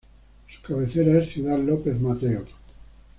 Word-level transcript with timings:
Su 0.49 0.63
cabecera 0.63 1.19
es 1.19 1.29
Ciudad 1.29 1.59
López 1.59 2.01
Mateos. 2.01 2.49